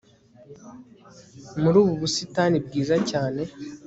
Muri 1.61 1.77
ubu 1.83 1.93
busitani 2.01 2.57
bwiza 2.65 2.95
cyane 3.09 3.41